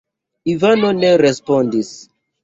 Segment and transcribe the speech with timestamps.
[0.53, 1.91] Ivano ne respondis.